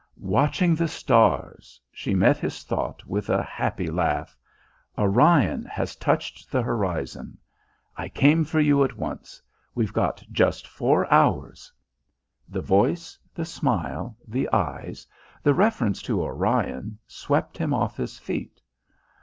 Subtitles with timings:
[0.17, 4.35] "Watching the stars," she met his thought with a happy laugh.
[4.97, 7.37] "Orion has touched the horizon.
[7.95, 9.39] I came for you at once.
[9.75, 11.71] We've got just four hours!"
[12.49, 15.05] The voice, the smile, the eyes,
[15.43, 18.59] the reference to Orion, swept him off his feet.